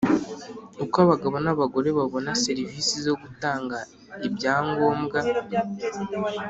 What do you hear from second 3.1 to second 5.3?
gutanga ibyangombwa